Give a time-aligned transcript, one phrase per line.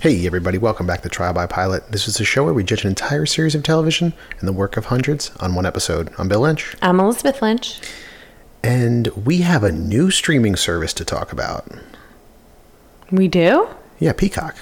[0.00, 1.90] Hey everybody, welcome back to Trial by Pilot.
[1.90, 4.76] This is a show where we judge an entire series of television and the work
[4.76, 6.10] of hundreds on one episode.
[6.18, 7.80] I'm Bill Lynch, I'm Elizabeth Lynch.
[8.62, 11.66] and we have a new streaming service to talk about.
[13.10, 13.68] We do?
[13.98, 14.56] Yeah, Peacock.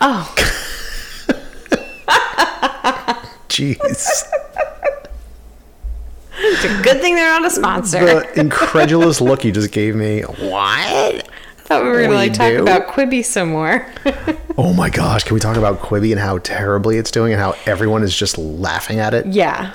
[0.00, 0.32] Oh,
[3.48, 3.78] Jeez.
[6.38, 7.98] it's a good thing they're not a sponsor.
[8.04, 10.20] the incredulous look you just gave me.
[10.22, 11.28] What?
[11.66, 12.62] Thought we were gonna we like talk do?
[12.62, 13.86] about Quibi some more.
[14.58, 17.54] Oh my gosh, can we talk about Quibi and how terribly it's doing and how
[17.66, 19.26] everyone is just laughing at it?
[19.26, 19.74] yeah.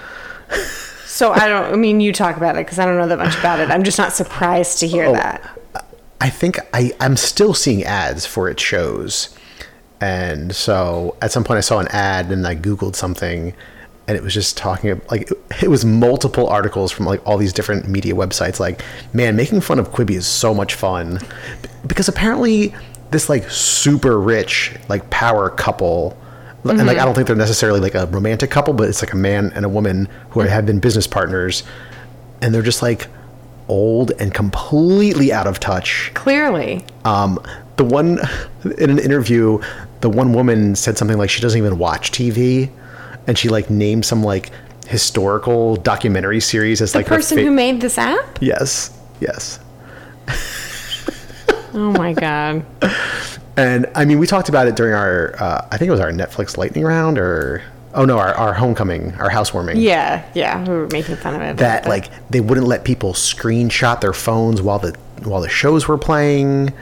[1.05, 1.71] So I don't.
[1.71, 3.69] I mean, you talk about it because I don't know that much about it.
[3.69, 5.13] I'm just not surprised to hear Oh.
[5.13, 5.55] that.
[6.19, 9.35] I think I, I'm still seeing ads for its shows.
[9.99, 13.53] And so at some point I saw an ad and I Googled something
[14.11, 15.31] and it was just talking like
[15.63, 19.79] it was multiple articles from like all these different media websites like man making fun
[19.79, 21.19] of Quibi is so much fun.
[21.87, 22.75] Because apparently
[23.11, 26.17] this like super rich like power couple
[26.65, 29.17] and like I don't think they're necessarily like a romantic couple but it's like a
[29.17, 31.63] man and a woman who have been business partners
[32.41, 33.07] and they're just like
[33.69, 36.11] old and completely out of touch.
[36.15, 37.39] Clearly, um,
[37.77, 38.19] the one
[38.77, 39.61] in an interview,
[40.01, 42.69] the one woman said something like she doesn't even watch TV,
[43.27, 44.51] and she like named some like
[44.87, 48.39] historical documentary series as the like her person fa- who made this app.
[48.41, 49.59] yes, yes.
[51.73, 52.65] Oh my god.
[53.57, 56.11] And I mean, we talked about it during our, uh, I think it was our
[56.11, 57.61] Netflix lightning round, or
[57.93, 59.75] oh no, our, our homecoming, our housewarming.
[59.77, 60.63] Yeah, yeah.
[60.63, 61.57] We were making fun of it.
[61.57, 65.97] That like they wouldn't let people screenshot their phones while the while the shows were
[65.97, 66.73] playing.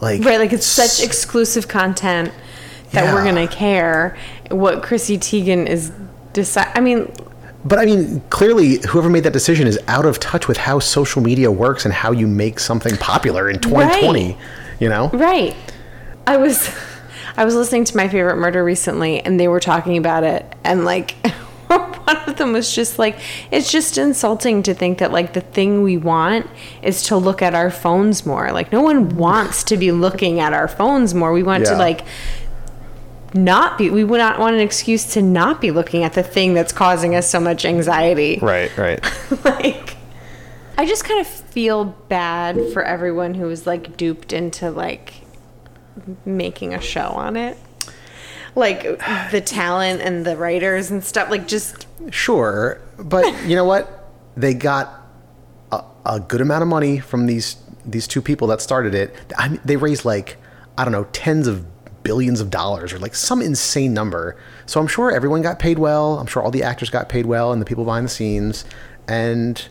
[0.00, 2.32] Like right, like it's such exclusive content
[2.90, 4.18] that we're gonna care
[4.50, 5.92] what Chrissy Teigen is
[6.32, 6.70] decide.
[6.74, 7.10] I mean,
[7.64, 11.22] But I mean, clearly, whoever made that decision is out of touch with how social
[11.22, 14.36] media works and how you make something popular in 2020.
[14.78, 15.08] You know?
[15.08, 15.56] Right.
[16.26, 16.70] I was
[17.36, 20.84] I was listening to my favorite murder recently and they were talking about it and
[20.84, 21.12] like
[21.66, 23.18] one of them was just like
[23.50, 26.48] it's just insulting to think that like the thing we want
[26.82, 28.52] is to look at our phones more.
[28.52, 31.32] Like no one wants to be looking at our phones more.
[31.32, 32.02] We want to like
[33.34, 36.54] not be we would not want an excuse to not be looking at the thing
[36.54, 39.04] that's causing us so much anxiety Right, right.
[39.44, 39.96] like
[40.78, 45.14] I just kind of feel bad for everyone who was like duped into like
[46.24, 47.56] making a show on it.
[48.54, 48.82] Like
[49.30, 52.80] the talent and the writers and stuff like just Sure.
[52.98, 54.10] But you know what?
[54.36, 55.02] They got
[55.72, 59.14] a, a good amount of money from these these two people that started it.
[59.38, 60.36] I mean, they raised like,
[60.76, 61.64] I don't know, tens of
[62.06, 64.36] billions of dollars or like some insane number.
[64.66, 66.18] So I'm sure everyone got paid well.
[66.20, 68.64] I'm sure all the actors got paid well and the people behind the scenes.
[69.08, 69.66] And,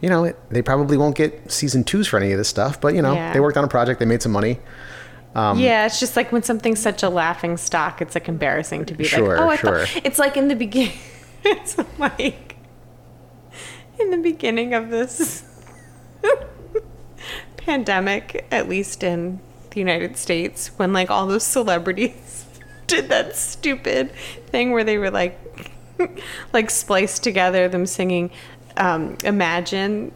[0.00, 2.94] you know, it, they probably won't get season twos for any of this stuff, but,
[2.94, 3.32] you know, Yeah.
[3.32, 4.58] they worked on a project, they made some money.
[5.36, 8.94] Um, yeah, it's just like when something's such a laughing stock, it's like embarrassing to
[8.94, 9.86] be Sure, like, oh, I sure.
[9.86, 10.98] thought it's like in the beginning.
[11.44, 12.56] it's like
[14.00, 15.44] in the beginning of this
[17.56, 19.40] pandemic, at least in
[19.76, 22.46] the United States, when like all those celebrities
[22.86, 24.10] did that stupid
[24.46, 25.38] thing where they were like,
[26.52, 28.30] like spliced together them singing
[28.78, 30.12] um, "Imagine."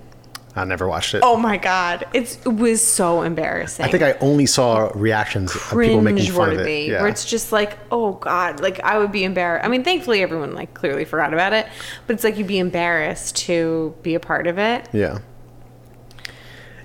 [0.57, 1.21] I never watched it.
[1.23, 3.85] Oh my god, it's, it was so embarrassing.
[3.85, 6.89] I think I only saw reactions of people making fun of it.
[6.89, 7.03] Yeah.
[7.03, 9.65] where it's just like, oh god, like I would be embarrassed.
[9.65, 11.67] I mean, thankfully everyone like clearly forgot about it,
[12.07, 14.89] but it's like you'd be embarrassed to be a part of it.
[14.93, 15.19] yeah.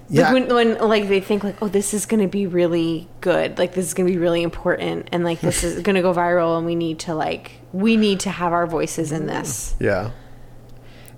[0.09, 0.33] Like Yeah.
[0.33, 3.85] when, when like they think like, oh, this is gonna be really good, like this
[3.87, 6.99] is gonna be really important, and like this is gonna go viral, and we need
[6.99, 9.75] to like we need to have our voices in this.
[9.79, 10.11] yeah.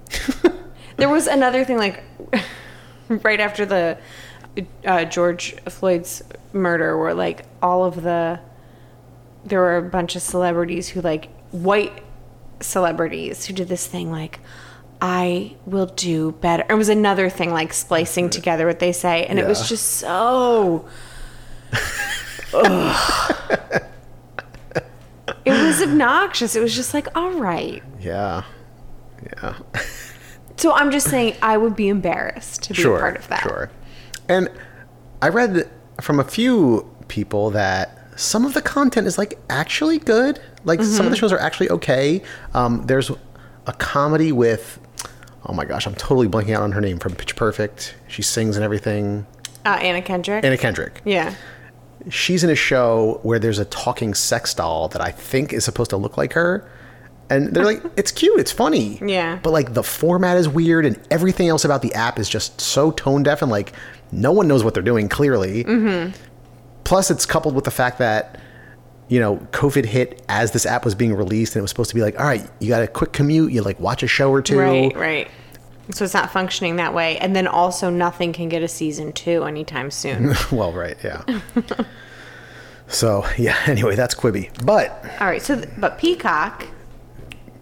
[0.98, 2.04] There was another thing like
[3.10, 4.00] right after the
[4.84, 6.24] uh, George Floyd's
[6.54, 8.40] murder, where like all of the
[9.46, 12.04] there were a bunch of celebrities who like white
[12.62, 14.40] celebrities who did this thing like
[15.02, 16.66] I will do better.
[16.70, 20.88] It was another thing like splicing together what they say, and it was just so.
[25.48, 26.58] It was obnoxious.
[26.58, 27.82] It was just like, all right.
[28.02, 28.44] Yeah.
[29.42, 29.58] Yeah.
[30.58, 32.98] So I'm just saying, I would be embarrassed to be sure.
[32.98, 33.44] a part of that.
[33.44, 33.70] Sure.
[34.28, 34.50] And
[35.22, 35.70] I read
[36.02, 40.42] from a few people that some of the content is like actually good.
[40.66, 42.22] Like some of the shows are actually okay.
[42.54, 43.10] Um, there's
[43.68, 44.80] a comedy with,
[45.48, 47.96] oh my gosh, I'm totally blanking out on her name from Pitch Perfect.
[48.08, 49.26] She sings and everything.
[49.66, 50.44] Uh, Anna Kendrick.
[50.44, 51.02] Anna Kendrick.
[51.06, 51.34] yeah.
[52.10, 55.90] She's in a show where there's a talking sex doll that I think is supposed
[55.90, 56.70] to look like her.
[57.30, 58.98] And they're like, it's cute, it's funny.
[59.06, 59.40] Yeah.
[59.44, 62.92] But like the format is weird and everything else about the app is just so
[62.92, 63.74] tone deaf and like
[64.12, 65.66] no one knows what they're doing clearly.
[65.66, 66.16] Mm-hmm.
[66.86, 68.40] Plus, it's coupled with the fact that,
[69.08, 71.96] you know, COVID hit as this app was being released and it was supposed to
[71.96, 74.42] be like, all right, you got a quick commute, you like watch a show or
[74.42, 74.60] two.
[74.60, 75.28] Right, right.
[75.92, 77.18] So it's not functioning that way.
[77.20, 80.34] And then also, nothing can get a season two anytime soon.
[80.52, 81.24] well, right, yeah.
[82.88, 84.50] so, yeah, anyway, that's Quibi.
[84.66, 85.42] But All right.
[85.42, 86.68] So, th- but Peacock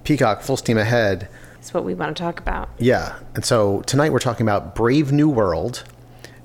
[0.05, 1.27] Peacock, full steam ahead.
[1.61, 2.69] is what we want to talk about.
[2.77, 3.17] Yeah.
[3.33, 5.83] And so tonight we're talking about Brave New World.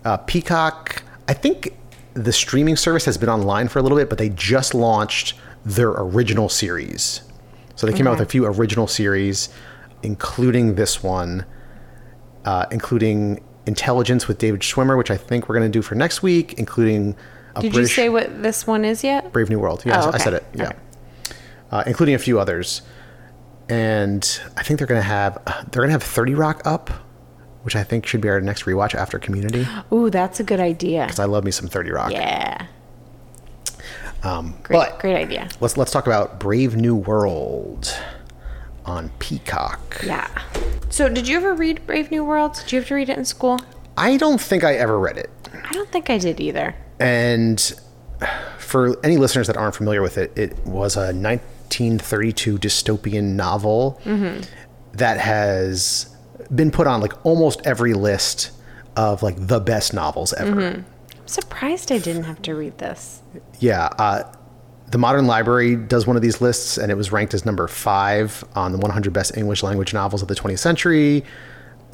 [0.04, 1.76] Uh, Peacock, I think
[2.14, 5.34] the streaming service has been online for a little bit, but they just launched
[5.64, 7.22] their original series.
[7.76, 9.48] So they came out with a few original series,
[10.02, 11.46] including this one,
[12.44, 16.22] uh, including Intelligence with David Schwimmer, which I think we're going to do for next
[16.22, 17.14] week, including
[17.54, 19.32] a Did British you say what this one is yet?
[19.32, 19.82] Brave New World.
[19.86, 20.44] Yeah, Oh, I said it.
[20.54, 20.68] Yeah.
[20.68, 20.76] Okay.
[21.70, 22.82] Uh, including a few others.
[23.68, 25.34] And I think they're going to have
[25.70, 26.90] they're going to have 30 Rock up,
[27.62, 31.04] which I think should be our next rewatch after Community Ooh, that's a good idea.
[31.06, 32.12] because I love me some 30 Rock.
[32.12, 32.66] Yeah.
[34.22, 35.48] Um, Great, but great idea.
[35.60, 37.94] let's let's talk about Brave New World
[38.84, 40.00] on Peacock.
[40.04, 40.28] Yeah.
[40.90, 42.54] So, did you ever read Brave New World?
[42.54, 43.60] Did you have to read it in school?
[43.96, 45.30] I don't think I ever read it.
[45.64, 46.74] I don't think I did either.
[46.98, 47.60] And
[48.58, 54.00] for any listeners that aren't familiar with it, it was a 1932 dystopian novel
[54.92, 56.14] that has
[56.54, 58.50] been put on like almost every list
[58.96, 60.60] of like the best novels ever.
[60.68, 60.84] I'm
[61.26, 63.22] surprised I didn't have to read this.
[63.60, 63.86] Yeah.
[63.98, 64.24] Uh,
[64.90, 68.42] the Modern Library does one of these lists, and it was ranked as number five
[68.56, 71.24] on the 100 best English language novels of the 20th century.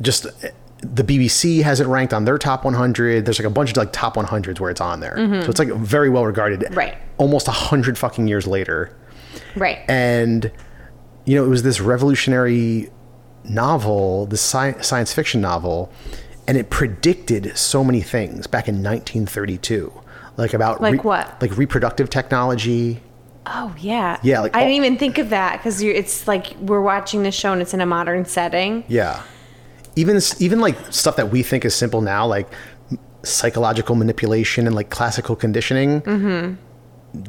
[0.01, 0.31] Just uh,
[0.81, 3.27] the BBC has it ranked on their top 100.
[3.27, 5.69] There's like a bunch of like top 100s where it's on there, so it's like
[5.69, 6.75] very well regarded.
[6.75, 6.97] Right.
[7.19, 8.97] Almost a hundred fucking years later,
[9.55, 9.79] Right.
[9.89, 10.51] and
[11.27, 12.91] you know it was this revolutionary
[13.49, 15.91] novel, the sci- science fiction novel,
[16.49, 19.93] and it predicted so many things back in 1932,
[20.37, 21.41] like about Like what?
[21.41, 23.03] like reproductive technology.
[23.47, 24.19] oh, yeah.
[24.23, 27.53] Yeah, like I didn't even think of that because it's like we're watching this show
[27.53, 28.85] and it's in a modern setting.
[28.89, 29.23] Yeah,
[29.97, 32.49] even even like stuff that we think is simple now, like
[33.23, 36.01] psychological manipulation and like classical conditioning.
[36.03, 36.55] Mm-hmm.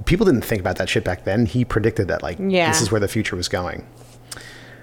[0.03, 1.45] People didn't think about that shit back then.
[1.45, 2.67] He predicted that like Yeah.
[2.69, 3.87] this is where the future was going.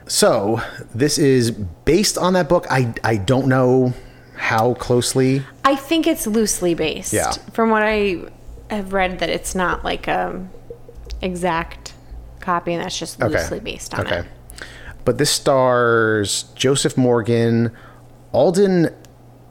[0.06, 0.60] So
[0.94, 2.66] this is based on that book.
[2.70, 3.94] I I don't know
[4.36, 5.42] how closely.
[5.64, 7.12] I think it's loosely based.
[7.12, 7.32] Yeah.
[7.52, 8.24] From what I
[8.70, 10.46] have read, that it's not like a
[11.22, 11.94] exact
[12.40, 13.38] copy, and that's just Okay.
[13.38, 14.18] loosely based on okay.
[14.18, 14.26] it.
[15.04, 17.70] But this stars Joseph Morgan,
[18.32, 18.90] Alden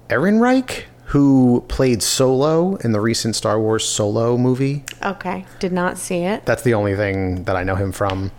[0.10, 4.84] Ehrenreich, who played Solo in the recent Star Wars Solo movie.
[5.04, 5.46] Okay.
[5.60, 6.46] Did not see it.
[6.46, 8.32] That's the only thing that I know him from.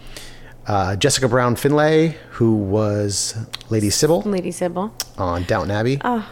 [0.67, 3.37] Uh, Jessica Brown Findlay, who was
[3.69, 4.95] Lady Sybil Lady Sybil.
[5.19, 5.99] on Downton Abbey.
[6.05, 6.29] Oh.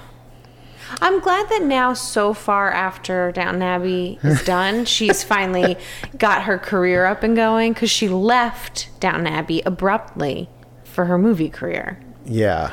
[1.01, 5.77] I'm glad that now, so far after Downton Abbey is done, she's finally
[6.19, 10.49] got her career up and going because she left Downton Abbey abruptly
[10.85, 11.99] for her movie career.
[12.27, 12.73] Yeah.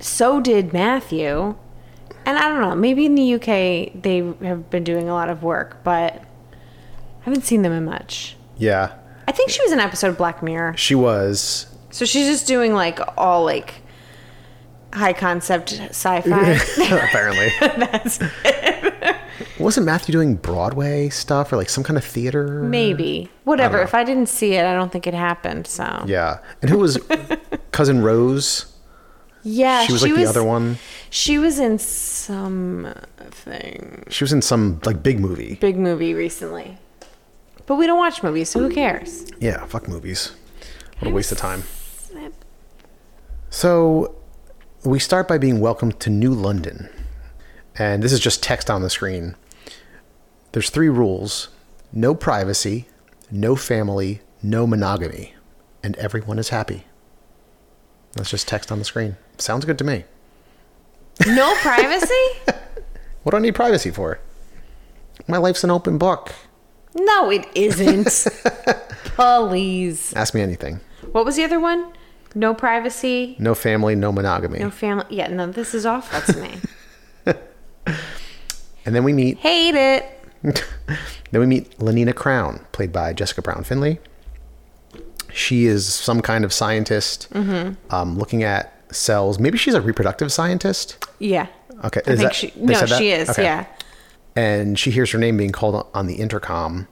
[0.00, 1.54] So did Matthew.
[2.26, 5.42] And I don't know, maybe in the UK they have been doing a lot of
[5.42, 8.36] work, but I haven't seen them in much.
[8.58, 8.94] Yeah.
[9.30, 10.76] I think she was in an episode of Black Mirror.
[10.76, 11.66] She was.
[11.90, 13.74] So she's just doing like all like
[14.92, 16.50] high concept sci-fi.
[16.84, 17.48] apparently.
[17.60, 19.16] That's it.
[19.60, 22.60] Wasn't Matthew doing Broadway stuff or like some kind of theater?
[22.64, 23.76] maybe whatever.
[23.76, 23.84] know.
[23.84, 25.68] If I didn't see it, I don't think it happened.
[25.68, 26.38] So Yeah.
[26.60, 26.98] And who was
[27.70, 28.66] Cousin Rose?
[29.44, 30.78] yeah, She was like the other one.
[31.08, 32.92] She was in some
[33.30, 35.54] thing She was in some like big movie.
[35.60, 36.78] big movie recently,
[37.70, 39.30] but we don't watch movies, so who cares?
[39.38, 40.32] Yeah, fuck movies.
[40.98, 41.62] What a waste of time.
[43.48, 44.16] So,
[44.82, 46.88] we start by being welcomed to New London.
[47.76, 49.36] And this is just text on the screen.
[50.50, 51.50] There's three rules
[51.92, 52.88] no privacy,
[53.30, 55.36] no family, no monogamy.
[55.80, 56.86] And everyone is happy.
[58.14, 59.16] That's just text on the screen.
[59.38, 60.06] Sounds good to me.
[61.24, 62.14] No privacy?
[63.22, 64.18] What do I need privacy for?
[65.28, 66.32] My life's an open book.
[67.04, 68.06] No, it isn't.
[69.04, 70.12] Please.
[70.14, 70.80] Ask me anything.
[71.12, 71.92] What was the other one?
[72.34, 73.36] No privacy.
[73.38, 74.58] No family, no monogamy.
[74.60, 75.04] No family.
[75.10, 76.54] Yeah, no, this is awful to me.
[78.86, 80.06] And then we meet Hate it.
[81.30, 83.98] then we meet Lenina Crown, played by Jessica Brown Findlay.
[85.32, 89.38] She is some kind of scientist um, looking at cells.
[89.38, 90.96] Maybe she's a reproductive scientist.
[91.18, 91.46] Yeah.
[91.84, 92.52] Okay, I is think that- she.
[92.56, 93.28] No, she is.
[93.30, 93.42] Okay.
[93.44, 93.66] Yeah.
[94.36, 96.88] And she hears her name being called on the intercom,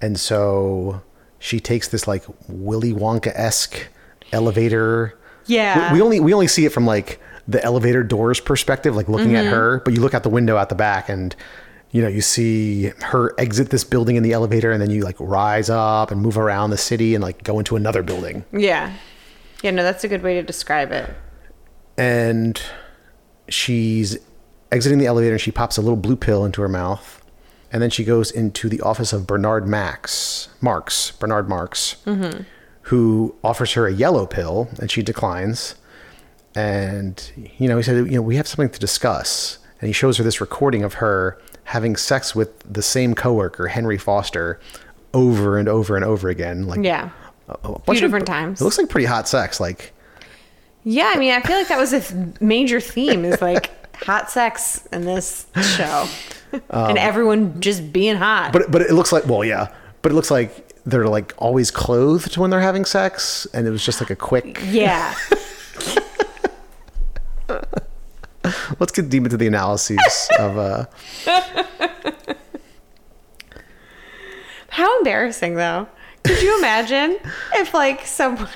[0.00, 1.02] and so
[1.38, 3.88] she takes this like Willy Wonka esque
[4.32, 5.18] elevator.
[5.46, 5.92] Yeah.
[5.92, 9.28] we, we only we only see it from like the elevator doors perspective, like looking
[9.32, 9.46] Mm-hmm.
[9.48, 9.80] at her.
[9.84, 11.34] But you look out the window at the back, and
[11.90, 15.16] you know you see her exit this building in the elevator, and then you like
[15.18, 18.44] rise up and move around the city and like go into another building.
[18.52, 18.94] Yeah.
[19.62, 19.70] Yeah.
[19.72, 21.10] No, that's a good way to describe it.
[21.98, 22.60] and
[23.48, 24.16] she's
[24.72, 27.22] exiting the elevator and she pops a little blue pill into her mouth
[27.70, 32.42] and then she goes into the office of bernard max Marx bernard Marx mm-hmm.
[32.82, 35.74] who offers her a yellow pill and she declines
[36.54, 40.16] and you know he said you know we have something to discuss and he shows
[40.18, 44.58] her this recording of her having sex with the same coworker henry foster
[45.14, 47.10] over and over and over again like Yeah.
[47.48, 48.60] a, bunch Few of- different times.
[48.60, 49.92] it looks like pretty hot sex like
[50.84, 51.12] Yeah.
[51.14, 52.02] I mean, I feel like that was a
[52.40, 53.70] major theme is like
[54.04, 56.06] hot sex in this show
[56.70, 58.52] and everyone just being hot.
[58.52, 59.68] But but it looks like well, yeah.
[60.02, 63.84] But it looks like they're like always clothed when they're having sex, and it was
[63.84, 64.58] just like a quick.
[64.64, 65.14] yeah.
[68.80, 70.58] Let's get deep into the analyses of.
[70.58, 70.86] uh
[74.68, 75.86] How embarrassing, though.
[76.24, 77.18] Could you imagine
[77.54, 78.48] if, like, someone.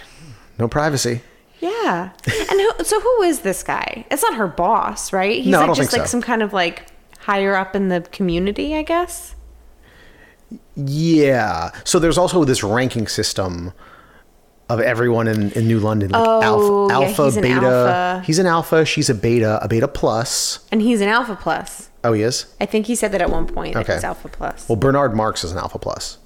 [0.59, 1.21] No privacy.
[1.61, 2.11] Yeah.
[2.51, 4.05] And who, so who is this guy?
[4.11, 5.43] It's not her boss, right?
[5.43, 6.07] He's No, I like just like so.
[6.07, 6.87] some kind of like
[7.21, 9.35] higher up in the community, I guess.
[10.75, 11.71] Yeah.
[11.85, 13.73] So there's also this ranking system
[14.69, 16.11] of everyone in, in New London.
[16.11, 17.55] Like Oh, alpha, yeah, alpha he's an beta.
[17.67, 18.23] alpha.
[18.27, 18.85] He's an alpha.
[18.85, 19.59] She's a beta.
[19.63, 20.67] A beta plus.
[20.73, 21.89] And he's an alpha plus.
[22.05, 22.47] Oh, he is.
[22.61, 23.77] I think he said that at one point.
[23.77, 23.95] Okay.
[23.95, 24.69] he's alpha plus.
[24.69, 26.19] Well, Bernard Marx is an alpha plus.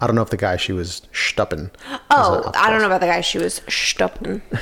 [0.00, 1.70] I don't know if the guy she was stupping.
[2.10, 4.42] oh, I don't know about the guy she was stopping.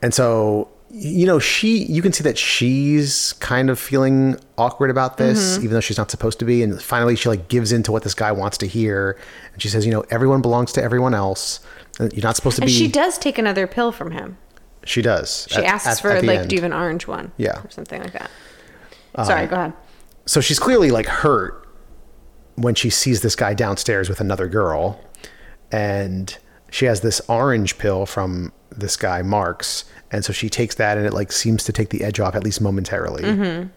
[0.00, 5.16] And so, you know, she, you can see that she's kind of feeling awkward about
[5.16, 5.64] this, Mm-hmm.
[5.64, 6.62] even though she's not supposed to be.
[6.62, 9.18] And finally, she like gives in to what this guy wants to hear.
[9.52, 11.58] And she says, you know, everyone belongs to everyone else.
[11.98, 12.72] And you're not supposed to And be.
[12.72, 14.38] she does take another pill from him.
[14.84, 15.48] She does.
[15.50, 16.48] She at- asks at- for at like, end.
[16.50, 17.32] do you have an orange one?
[17.38, 17.60] Yeah.
[17.64, 18.30] Or something like that.
[19.26, 19.72] Sorry, go ahead.
[20.26, 21.66] So she's clearly like hurt
[22.58, 25.00] when she sees this guy downstairs with another girl.
[25.70, 26.36] And
[26.70, 29.84] she has this orange pill from this guy, Marx.
[30.10, 32.44] And so she takes that and it like seems to take the edge off, at
[32.44, 33.22] least momentarily.
[33.22, 33.68] Mm-hmm.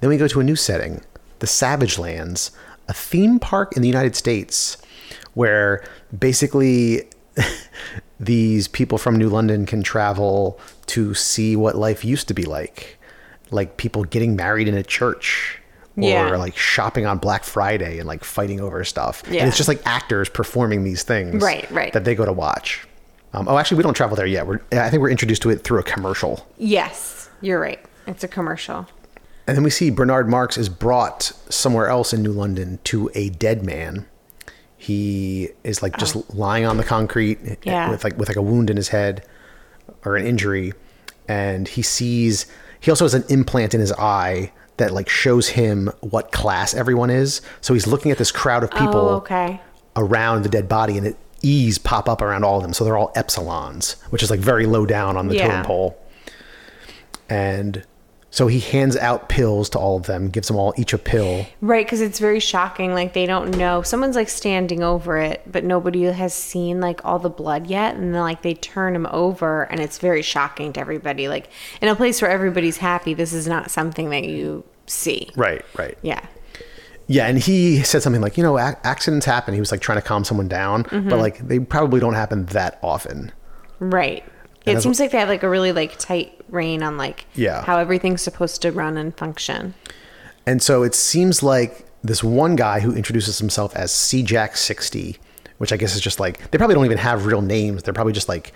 [0.00, 1.00] Then we go to a new setting,
[1.38, 2.50] the Savage Lands,
[2.88, 4.76] a theme park in the United States
[5.34, 5.84] where
[6.16, 7.08] basically
[8.20, 12.98] these people from New London can travel to see what life used to be like.
[13.50, 15.60] Like people getting married in a church
[15.96, 16.36] or Yeah.
[16.36, 19.22] like shopping on Black Friday and like fighting over stuff.
[19.26, 21.92] And it's just like actors performing these things Right, right.
[21.92, 22.86] that they go to watch.
[23.32, 24.46] Um, oh, actually, we don't travel there yet.
[24.46, 26.46] We're, I think we're introduced to it through a commercial.
[26.58, 27.80] Yes, you're right.
[28.06, 28.86] It's a commercial.
[29.46, 33.28] And then we see Bernard Marx is brought somewhere else in New London to a
[33.30, 34.06] dead man.
[34.76, 37.56] He is like just lying on the concrete Oh.
[37.64, 37.90] Yeah.
[37.90, 39.24] with like with like a wound in his head
[40.04, 40.72] or an injury,
[41.28, 42.46] and he sees.
[42.80, 47.10] He also has an implant in his eye that like shows him what class everyone
[47.10, 47.40] is.
[47.60, 49.60] So he's looking at this crowd of people Oh, okay.
[49.96, 52.72] around the dead body, and it E's pop up around all of them.
[52.72, 55.48] So they're all epsilons, which is like very low down on the Yeah.
[55.48, 55.98] totem pole.
[57.28, 57.84] And
[58.36, 61.46] so he hands out pills to all of them, gives them all each a pill.
[61.62, 62.92] Right, because it's very shocking.
[62.92, 63.80] Like they don't know.
[63.80, 67.94] Someone's like standing over it, but nobody has seen like all the blood yet.
[67.94, 71.28] And then like they turn him over, and it's very shocking to everybody.
[71.28, 71.48] Like
[71.80, 75.30] in a place where everybody's happy, this is not something that you see.
[75.34, 75.96] Right, right.
[76.02, 76.20] Yeah.
[77.08, 79.54] Yeah, and he said something like, you know, ac- accidents happen.
[79.54, 81.08] He was like trying to calm someone down, Mm-hmm.
[81.08, 83.32] but like they probably don't happen that often.
[83.78, 84.24] Right.
[84.66, 87.62] It that's seems like they have like a really like tight rein on like Yeah.
[87.64, 89.74] how everything's supposed to run and function.
[90.46, 95.18] And so it seems like this one guy who introduces himself as C Jack 60,
[95.58, 97.82] which I guess is just like, they probably don't even have real names.
[97.82, 98.52] They're probably just like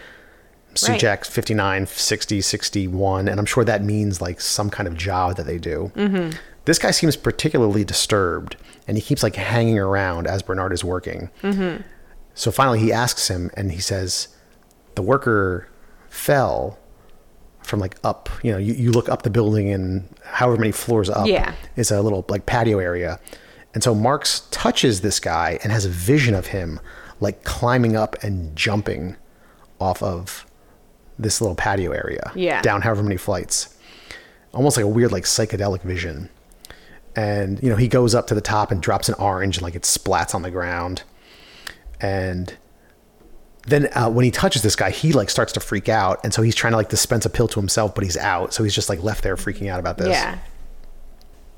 [0.74, 1.00] C Right.
[1.00, 3.26] Jack 59, 60, 61.
[3.28, 5.90] And I'm sure that means like some kind of job that they do.
[5.96, 6.36] Mm-hmm.
[6.64, 8.54] This guy seems particularly disturbed
[8.86, 11.30] and he keeps like hanging around as Bernard is working.
[11.42, 11.82] Mm-hmm.
[12.34, 14.28] So finally he asks him and he says,
[14.94, 15.66] the worker
[16.08, 16.78] fell
[17.62, 21.08] from like up, you know, you, you look up the building and however many floors
[21.10, 21.54] up Yeah.
[21.76, 23.20] is a little like patio area.
[23.74, 26.80] And so Marx touches this guy and has a vision of him
[27.20, 29.16] like climbing up and jumping
[29.80, 30.46] off of
[31.18, 32.32] this little patio area.
[32.34, 32.62] Yeah.
[32.62, 33.76] Down however many flights.
[34.52, 36.28] Almost like a weird like psychedelic vision.
[37.16, 39.74] and you know he goes up to the top and drops an orange and like
[39.74, 41.02] it splats on the ground
[42.00, 42.56] and
[43.70, 46.42] then uh, when he touches this guy he like starts to freak out and so
[46.42, 48.88] he's trying to like dispense a pill to himself but he's out so he's just
[48.88, 50.38] like left there freaking out about this Yeah.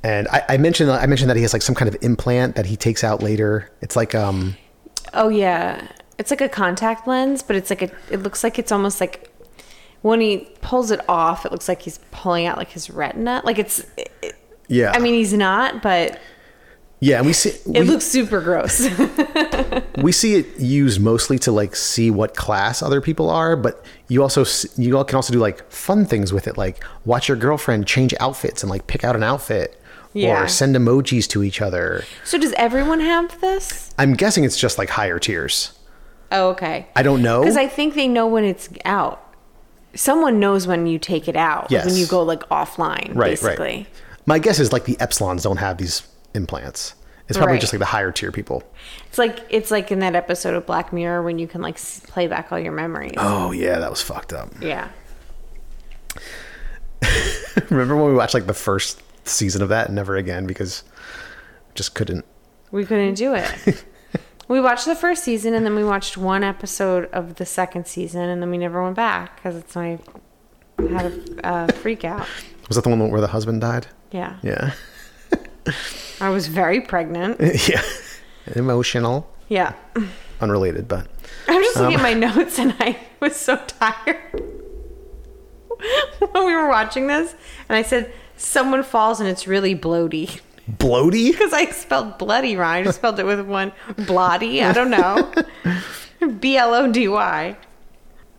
[0.05, 2.67] and I, I mentioned i mentioned that he has like some kind of implant that
[2.67, 4.57] he takes out later it's like um
[5.15, 5.89] Oh yeah.
[6.17, 9.31] It's like a contact lens, but it's like a it looks like it's almost like
[10.01, 13.43] when he pulls it off, it looks like he's pulling out like his retina.
[13.45, 14.35] Like it's it,
[14.69, 16.19] yeah I mean he's not, but
[17.05, 18.89] yeah and we see it we, looks super gross.
[20.03, 24.23] we see it used mostly to like see what class other people are but you
[24.23, 24.45] also
[24.77, 28.15] you all can also do like fun things with it like watch your girlfriend change
[28.21, 29.81] outfits and like pick out an outfit
[30.13, 30.45] Yeah.
[30.45, 33.93] or send emojis to each other so does everyone have this?
[33.99, 35.73] i'm guessing it's just like higher tiers
[36.31, 36.87] Oh, okay.
[36.97, 39.19] i don't know Because I think they know when it's out.
[39.95, 41.71] Someone knows when you take it out.
[41.71, 43.67] like When you go like offline, right basically.
[43.67, 43.87] right
[44.25, 46.01] my guess is like the epsilons don't have these
[46.35, 46.95] implants
[47.29, 47.61] it's probably Right.
[47.61, 48.63] just like the higher tier people
[49.07, 52.27] It's like it's like in that episode of Black Mirror when you can like play
[52.27, 53.15] back all your memories.
[53.17, 54.89] oh yeah that was fucked up Yeah.
[57.71, 60.83] remember when we watched like the first season of that and never again because
[61.75, 62.25] just couldn't
[62.71, 63.85] We couldn't do it.
[64.49, 68.23] we watched the first season and then we watched one episode of the second season
[68.29, 69.99] and then we never went back because it's I
[70.91, 71.07] had
[71.43, 72.27] a uh, freak out.
[72.69, 74.37] was that the one where the husband died Yeah.
[74.43, 74.73] yeah
[76.21, 77.41] I was very pregnant.
[77.69, 77.83] yeah
[78.57, 79.75] emotional Yeah.
[80.41, 81.07] unrelated but
[81.49, 84.17] I'm just Um, looking at my notes and I was so tired
[86.33, 87.35] when we were watching this.
[87.69, 90.41] And I said, someone falls and it's really bloaty.
[90.71, 92.71] bloaty Because I spelled bloody wrong.
[92.77, 94.63] I just spelled it with one blotty.
[94.63, 95.33] I don't know.
[96.41, 97.57] B L O D Y.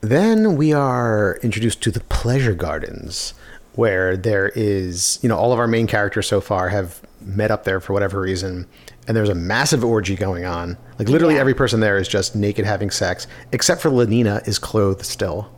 [0.01, 3.34] Then we are introduced to the pleasure gardens,
[3.75, 7.63] where there is, you know, all of our main characters so far have met up
[7.63, 8.68] there for whatever reason,
[9.08, 10.77] and there's a massive orgy going on.
[11.00, 11.42] Like literally Yeah.
[11.42, 15.52] every person there is just naked having sex, except for Lenina is clothed still.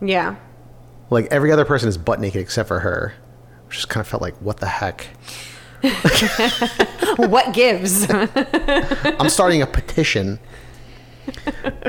[0.00, 0.36] Yeah.
[1.10, 3.14] Like every other person is butt naked except for her,
[3.66, 5.06] which just kind of felt like, what the heck?
[7.16, 8.06] What gives?
[8.10, 10.38] I'm starting a petition.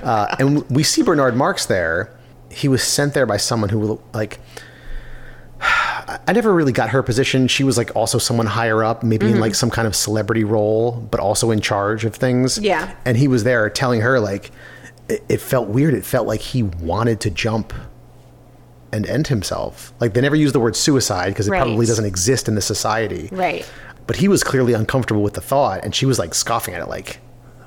[0.02, 2.15] Uh, and we see Bernard Marx there.
[2.50, 4.39] He was sent there by someone who, like,
[6.28, 7.48] I never really got her position.
[7.48, 9.56] She was like also someone higher up, maybe in like mm-hmm.
[9.56, 12.58] some kind of celebrity role, but also in charge of things.
[12.58, 12.94] Yeah.
[13.06, 14.52] And he was there telling her, like,
[15.08, 15.94] it, it felt weird.
[15.94, 17.74] It felt like he wanted to jump
[18.92, 19.94] and end himself.
[20.02, 21.62] Like, they never used the word suicide because it Right.
[21.62, 23.70] probably doesn't exist in this society right.
[24.06, 26.88] but he was clearly uncomfortable with the thought and she was like scoffing at it
[26.88, 27.20] like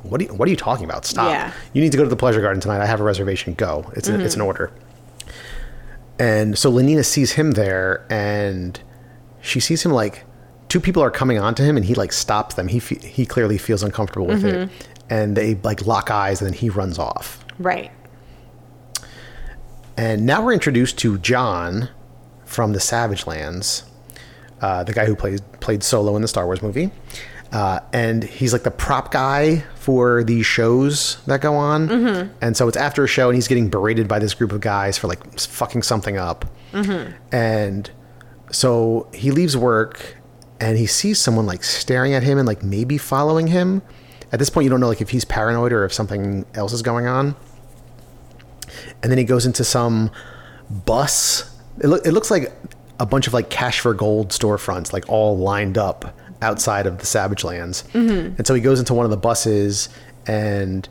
[0.02, 1.52] what are you, what are you talking about stop Yeah.
[1.74, 4.08] you need to go to the pleasure garden tonight i have a reservation go it's,
[4.08, 4.72] a, it's an order
[6.20, 8.80] and so lenina sees him there and
[9.40, 10.24] she sees him like
[10.68, 13.58] two people are coming onto him and he like stops them he fe- he clearly
[13.58, 14.70] feels uncomfortable with it
[15.08, 17.90] and they like lock eyes and then he runs off Right.
[19.96, 21.88] and now we're introduced to John
[22.44, 23.84] from the Savage Lands,
[24.60, 26.90] uh, the guy who played played Solo in the Star Wars movie.
[27.52, 31.88] Uh, and he's like the prop guy for these shows that go on.
[31.88, 32.32] Mm-hmm.
[32.40, 34.96] And so it's after a show, and he's getting berated by this group of guys
[34.96, 36.44] for like fucking something up.
[36.72, 37.12] Mm-hmm.
[37.34, 37.90] And
[38.52, 40.16] so he leaves work,
[40.60, 43.82] and he sees someone like staring at him and like maybe following him.
[44.32, 46.82] At this point, you don't know like if he's paranoid or if something else is
[46.82, 47.34] going on
[49.02, 50.10] and then he goes into some
[50.68, 51.56] bus.
[51.80, 52.52] It, loo- it looks like
[52.98, 57.06] a bunch of like cash for gold storefronts, like all lined up outside of the
[57.06, 57.84] Savage Lands.
[57.92, 58.36] Mm-hmm.
[58.38, 59.88] And so he goes into one of the buses
[60.26, 60.88] and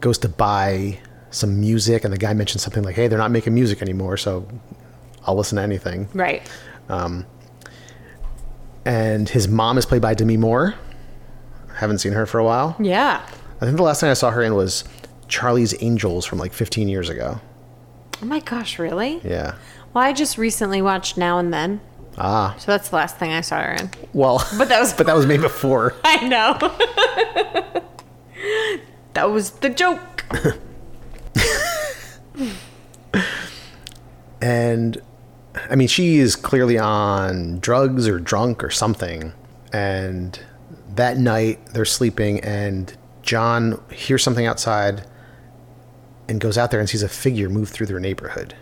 [0.00, 0.98] goes to buy
[1.30, 2.04] some music.
[2.04, 4.46] And the guy mentions something like, "Hey, they're not making music anymore, so
[5.26, 6.42] I'll listen to anything." Right.
[6.88, 7.26] Um,
[8.84, 10.74] And his mom is played by Demi Moore.
[11.74, 12.74] Haven't seen her for a while.
[12.80, 13.20] Yeah.
[13.60, 14.84] I think the last thing I saw her in was
[15.28, 17.40] Charlie's Angels from like 15 years ago.
[18.22, 19.20] Oh my gosh, really?
[19.22, 19.56] Yeah.
[19.92, 21.80] Well, I just recently watched Now and Then.
[22.18, 22.54] Ah.
[22.58, 23.90] So that's the last thing I saw her in.
[24.12, 25.94] Well, But that was- but that was made before.
[26.04, 26.56] I know.
[29.14, 30.24] that was the joke.
[34.40, 35.00] And
[35.70, 39.32] I mean, she is clearly on drugs or drunk or something.
[39.72, 40.38] And
[40.94, 45.06] that night they're sleeping, and John hears something outside
[46.28, 48.54] and goes out there and sees a figure move through their neighborhood.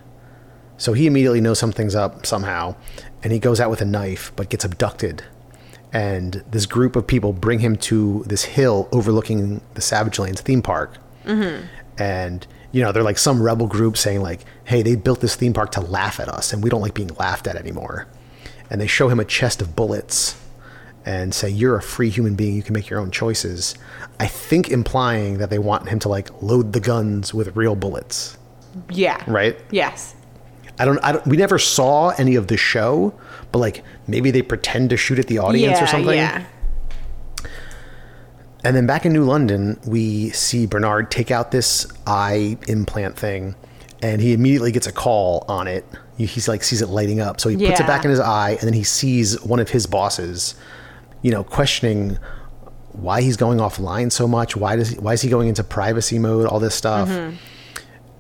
[0.79, 2.75] So he immediately knows something's up somehow,
[3.23, 5.25] and he goes out with a knife, but gets abducted.
[5.93, 10.63] And this group of people bring him to this hill overlooking the Savage Lands theme
[10.63, 10.99] park.
[11.25, 11.67] Mm-hmm.
[11.99, 15.53] and you know they're like some rebel group saying like hey they built this theme
[15.53, 18.07] park to laugh at us and we don't like being laughed at anymore
[18.71, 20.37] and they show him a chest of bullets
[21.05, 23.77] and say you're a free human being, you can make your own choices.
[24.19, 28.37] I think implying that they want him to like load the guns with real bullets,
[28.91, 29.23] Yeah.
[29.29, 29.57] right?
[29.71, 30.16] Yes.
[30.79, 33.19] I don't, I don't we never saw any of the show,
[33.53, 35.85] but like maybe they pretend to shoot at the audience yeah.
[35.85, 36.17] or something.
[36.17, 36.45] Yeah.
[38.65, 43.55] And then back in New London, we see Bernard take out this eye implant thing,
[44.03, 45.85] and he immediately gets a call on it.
[46.19, 48.63] He's like sees it lighting up, so he puts it back in his eye, and
[48.63, 50.55] then he sees one of his bosses,
[51.23, 52.19] you know, questioning
[52.93, 54.57] why he's going offline so much.
[54.57, 56.47] Why does he, why is he going into privacy mode?
[56.47, 57.37] All this stuff, mm-hmm.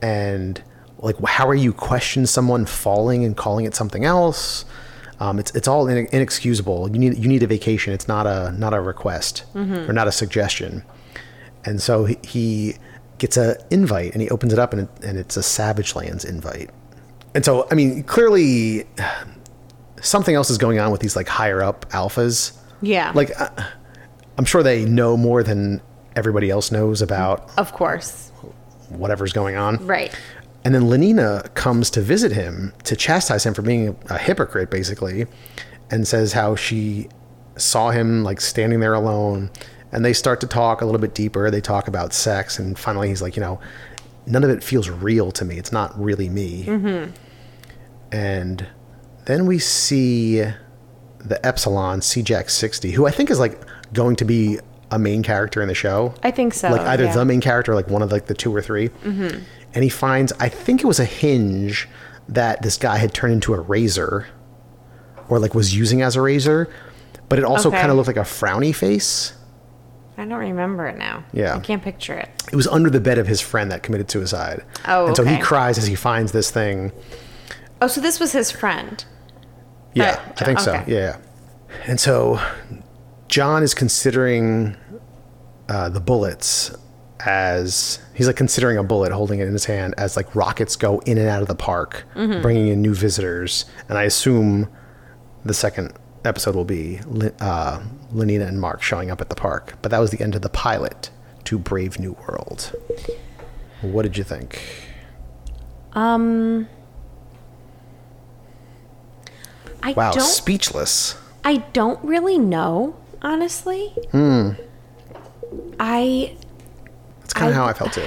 [0.04, 0.62] and
[0.98, 4.64] like how are you question someone falling and calling it something else?
[5.18, 6.90] Um, it's it's all in, inexcusable.
[6.90, 7.92] You need you need a vacation.
[7.92, 10.82] It's not a not a request or not a suggestion.
[11.64, 12.74] And so he, he
[13.18, 16.24] gets a invite and he opens it up and it, and it's a Savage Lands
[16.24, 16.70] invite.
[17.34, 18.84] And so I mean clearly
[20.00, 22.56] something else is going on with these like higher up alphas.
[22.82, 23.12] Yeah.
[23.14, 23.48] Like uh,
[24.38, 25.80] I'm sure they know more than
[26.14, 28.30] everybody else knows about Of course.
[28.90, 29.84] whatever's going on.
[29.86, 30.14] Right.
[30.66, 35.26] And then Lenina comes to visit him to chastise him for being a hypocrite, basically,
[35.92, 37.08] and says how she
[37.54, 39.52] saw him like standing there alone.
[39.92, 41.52] And they start to talk a little bit deeper.
[41.52, 43.60] They talk about sex, and finally he's like, you know,
[44.26, 45.56] none of it feels real to me.
[45.56, 46.64] It's not really me.
[46.64, 47.12] Mm-hmm.
[48.10, 48.66] And
[49.26, 50.40] then we see
[51.18, 54.58] the Epsilon CJack 60, who I think is like going to be
[54.90, 56.70] a main character in the show I think so.
[56.70, 57.14] like either yeah.
[57.14, 59.42] the main character, or like one of like the two or 3 mm-hmm.
[59.76, 61.86] And he finds I think it was a hinge
[62.28, 64.26] that this guy had turned into a razor,
[65.28, 66.68] or like was using as a razor,
[67.28, 67.78] but it also Okay.
[67.78, 69.34] kind of looked like a frowny face.
[70.18, 71.24] I don't remember it now.
[71.32, 71.54] Yeah.
[71.56, 72.30] I can't picture it.
[72.50, 74.64] It was under the bed of his friend that committed suicide.
[74.88, 76.90] Oh, and so he cries as he finds this thing.
[77.82, 79.04] Oh, so this was his friend.
[79.94, 80.82] Yeah, That- I think so.
[80.86, 81.18] Yeah.
[81.86, 82.40] And so
[83.28, 84.76] John is considering
[85.68, 86.70] uh, the bullets
[87.20, 90.98] as he's like considering a bullet, holding it in his hand as like rockets go
[91.00, 92.42] in and out of the park, Mm-hmm.
[92.42, 93.64] bringing in new visitors.
[93.88, 94.68] And I assume
[95.44, 95.92] the second
[96.24, 96.98] episode will be
[97.40, 97.80] uh,
[98.12, 99.74] Lenina and Mark showing up at the park.
[99.82, 101.10] But that was the end of the pilot
[101.44, 102.72] to Brave New World.
[103.80, 104.60] What did you think?
[105.92, 106.68] Um.
[109.82, 111.16] I Wow, speechless.
[111.44, 113.88] I don't really know, honestly.
[114.10, 114.50] Hmm.
[115.78, 116.36] I
[117.36, 118.06] kind of how I felt too.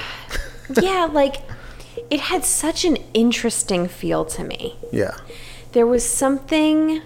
[0.80, 1.36] yeah, like
[2.10, 4.76] it had such an interesting feel to me.
[4.92, 5.16] Yeah.
[5.72, 7.02] There was something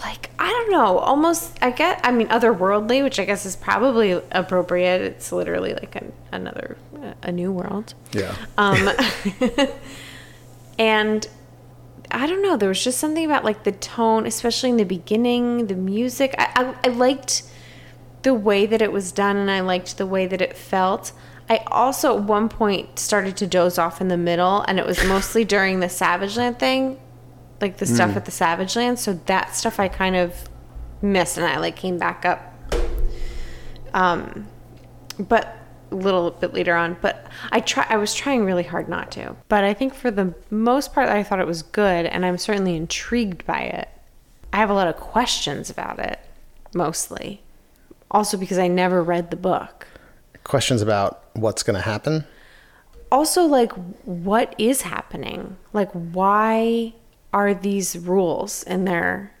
[0.00, 4.12] like I don't know, almost I get I mean otherworldly, which I guess is probably
[4.30, 5.02] appropriate.
[5.02, 6.76] It's literally like an, another
[7.22, 7.94] a new world.
[8.12, 8.34] Yeah.
[8.56, 8.90] Um,
[10.78, 11.26] and
[12.10, 12.56] I don't know.
[12.56, 16.34] There was just something about like the tone, especially in the beginning, the music.
[16.38, 17.42] I, I, I liked
[18.24, 21.12] the way that it was done, and I liked the way that it felt.
[21.48, 25.04] I also at one point started to doze off in the middle, and it was
[25.04, 26.98] mostly during the Savage Land thing,
[27.60, 28.98] like the stuff at the Savage Land.
[28.98, 30.48] So that stuff I kind of
[31.02, 32.50] missed, and I like came back up.
[33.92, 34.48] Um,
[35.18, 35.56] but
[35.92, 39.36] a little bit later on but i try i was trying really hard not to
[39.48, 42.74] but i think for the most part i thought it was good and i'm certainly
[42.74, 43.88] intrigued by it
[44.52, 46.18] i have a lot of questions about it
[46.74, 47.43] mostly
[48.14, 49.86] also because i never read the book.
[50.44, 52.24] Questions about what's going to happen?
[53.12, 53.70] also like
[54.04, 55.56] what is happening?
[55.72, 56.94] Like why
[57.32, 59.32] are these rules in their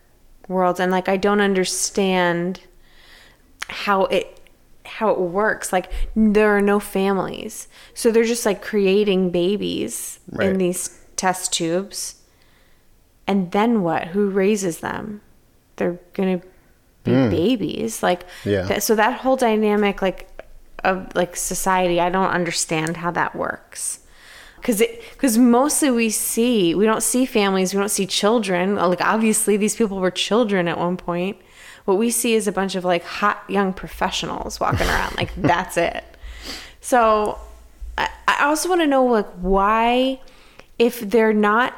[0.46, 0.78] worlds?
[0.80, 2.60] And like i don't understand
[3.68, 4.38] how it
[4.84, 5.72] how it works.
[5.72, 7.66] Like there are no families.
[7.94, 10.48] So they're just like creating babies Right.
[10.50, 12.16] in these test tubes.
[13.26, 14.08] And then what?
[14.08, 15.20] Who raises them?
[15.76, 16.42] They're gonna
[17.04, 17.30] be mm.
[17.30, 18.02] babies.
[18.02, 18.62] Like Yeah.
[18.62, 20.28] that, so that whole dynamic like
[20.82, 24.00] of like society i don't understand how that works.
[24.56, 28.76] Because it because mostly we see we don't see families we don't see children.
[28.76, 31.36] Like obviously these people were children at one point.
[31.84, 35.16] What we see is a bunch of like hot young professionals walking around.
[35.16, 36.04] Like that's it.
[36.80, 37.38] So
[37.98, 40.20] i, I also want to know like why
[40.78, 41.74] if they're not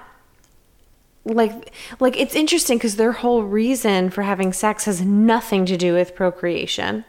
[1.26, 5.92] like like it's interesting because their whole reason for having sex has nothing to do
[5.94, 7.04] with procreation.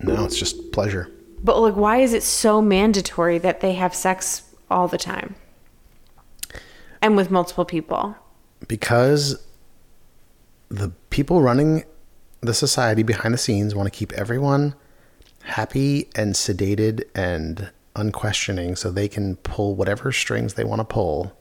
[0.00, 1.10] No, it's just pleasure.
[1.42, 5.34] but like why is it so mandatory that they have sex all the time?
[7.02, 8.16] And with multiple people?
[8.66, 9.38] Because
[10.70, 11.84] the people running
[12.40, 14.74] the society behind the scenes want to keep everyone
[15.42, 21.36] happy and sedated and unquestioning so they can pull whatever strings they want to pull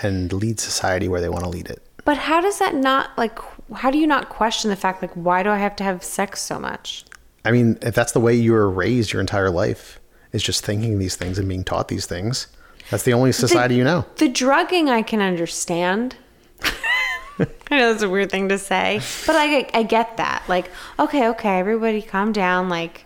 [0.00, 1.82] and lead society where they want to lead it.
[2.04, 3.38] but how does that not like
[3.76, 6.40] how do you not question the fact like why do I have to have sex
[6.40, 7.04] so much?
[7.44, 9.98] I mean, if that's the way you were raised your entire life,
[10.32, 12.46] is just thinking these things and being taught these things,
[12.90, 14.04] that's the only society you know.
[14.16, 16.16] The drugging I can understand.
[17.38, 20.44] I know that's a weird thing to say, but I I get that.
[20.48, 22.68] Like, okay, okay, everybody calm down.
[22.68, 23.04] Like,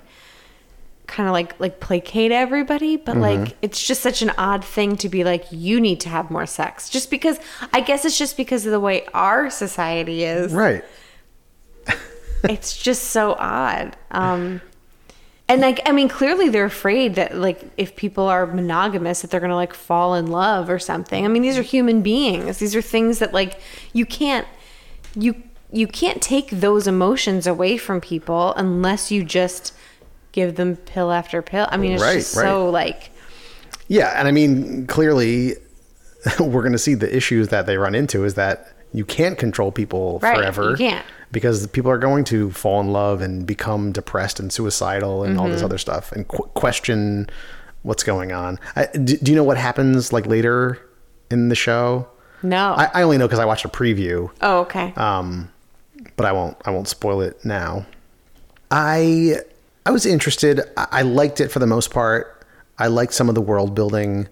[1.06, 5.08] kind of like like placate everybody, but like it's just such an odd thing to
[5.08, 7.38] be like you need to have more sex just because.
[7.72, 10.52] I guess it's just because of the way our society is.
[10.52, 10.84] Right.
[12.44, 13.96] it's just so odd.
[14.10, 14.60] Um,
[15.48, 19.40] and like, I mean, clearly they're afraid that like if people are monogamous, that they're
[19.40, 21.24] gonna like fall in love or something.
[21.24, 22.58] I mean, these are human beings.
[22.58, 23.60] These are things that like
[23.92, 24.46] you can't
[25.14, 25.42] you
[25.72, 29.72] you can't take those emotions away from people unless you just
[30.36, 31.66] give them pill after pill.
[31.70, 33.10] I mean, it's Right, just so like
[33.88, 35.54] Yeah, and I mean, clearly,
[36.38, 39.72] we're going to see the issues that they run into is that you can't control
[39.72, 40.70] people Right, forever.
[40.70, 41.04] you can't.
[41.32, 45.48] Because people are going to fall in love and become depressed and suicidal and all
[45.48, 45.64] this Mm-hmm.
[45.64, 47.28] other stuff and qu- question
[47.82, 48.58] what's going on.
[48.76, 50.78] I, do, do you know what happens like later
[51.30, 52.06] in the show?
[52.42, 52.74] no.
[52.74, 54.92] I, I only know because I watched a preview, oh, okay.
[54.96, 55.50] um,
[56.16, 56.56] but I won't.
[56.66, 57.86] I won't spoil it now.
[58.70, 59.36] I
[59.86, 60.60] I was interested.
[60.76, 62.44] I, liked it for the most part.
[62.76, 64.26] I liked some of the world building.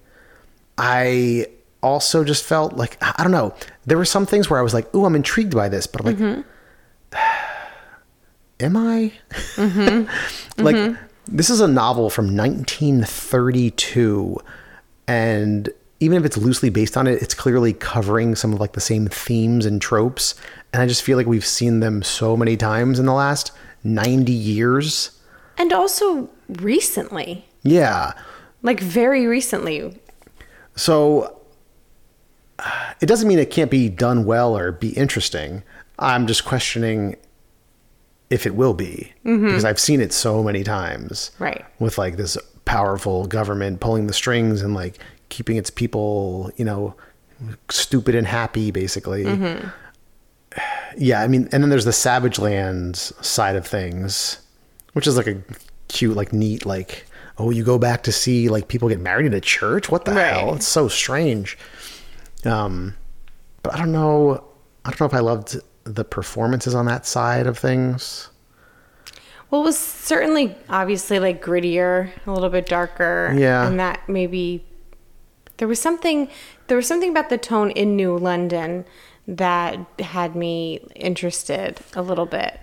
[0.77, 1.47] I
[1.81, 3.55] also just felt like I don't know.
[3.87, 6.07] There were some things where I was like, "Ooh, I'm intrigued by this," but I'm
[6.07, 6.41] like, mm-hmm.
[8.65, 9.13] "Am I?"
[9.55, 10.61] Mm-hmm.
[10.65, 11.01] like mm-hmm.
[11.29, 14.37] this is a novel from 1932,
[15.07, 15.69] and
[16.01, 19.07] even if it's loosely based on it, it's clearly covering some of like the same
[19.07, 20.35] themes and tropes.
[20.73, 23.53] And I just feel like we've seen them so many times in the last
[23.85, 25.14] 90 years.
[25.59, 28.13] And also recently, Yeah.
[28.63, 30.01] like very recently.
[30.77, 31.41] So
[33.01, 35.63] it doesn't mean it can't be done well or be interesting.
[35.99, 37.17] I'm just questioning
[38.31, 39.47] if it will be mm-hmm.
[39.47, 41.31] because I've seen it so many times.
[41.39, 41.65] Right.
[41.79, 46.95] With like this powerful government pulling the strings and like keeping its people, you know,
[47.69, 49.25] stupid and happy basically.
[49.25, 49.69] Mm-hmm.
[50.97, 54.39] Yeah, I mean, and then there's the Savage Lands side of things,
[54.95, 55.41] which is like a
[55.89, 59.35] cute, like neat, like oh, you go back to see like people get married in
[59.35, 59.91] a church.
[59.91, 60.27] What the Right.
[60.35, 60.55] hell?
[60.55, 61.59] It's so strange.
[62.45, 62.95] Um,
[63.63, 64.45] but I don't know.
[64.85, 68.29] I don't know if I loved the performances on that side of things.
[69.51, 73.35] Well, it was certainly obviously like grittier, a little bit darker.
[73.37, 73.67] Yeah.
[73.67, 74.65] And that maybe
[75.57, 76.29] there was something
[76.69, 78.85] there was something about the tone in New London
[79.27, 82.61] that had me interested a little bit.